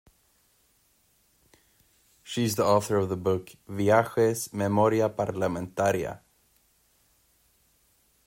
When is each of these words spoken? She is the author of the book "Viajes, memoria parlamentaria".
She 2.23 2.43
is 2.43 2.55
the 2.55 2.65
author 2.65 2.97
of 2.97 3.09
the 3.09 3.15
book 3.15 3.51
"Viajes, 3.69 4.51
memoria 4.51 5.07
parlamentaria". 5.09 6.21